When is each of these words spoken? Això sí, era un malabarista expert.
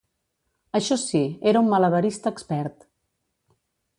Això 0.79 0.97
sí, 1.01 1.21
era 1.51 1.61
un 1.65 1.69
malabarista 1.75 2.33
expert. 2.37 2.89